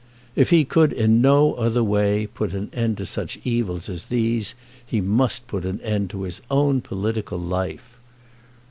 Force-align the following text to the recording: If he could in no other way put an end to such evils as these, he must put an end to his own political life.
If 0.35 0.49
he 0.49 0.65
could 0.65 0.91
in 0.91 1.21
no 1.21 1.53
other 1.53 1.83
way 1.83 2.25
put 2.25 2.55
an 2.55 2.71
end 2.73 2.97
to 2.97 3.05
such 3.05 3.37
evils 3.43 3.87
as 3.87 4.05
these, 4.05 4.55
he 4.83 4.99
must 4.99 5.45
put 5.45 5.63
an 5.63 5.79
end 5.81 6.09
to 6.09 6.23
his 6.23 6.41
own 6.49 6.81
political 6.81 7.37
life. 7.37 7.99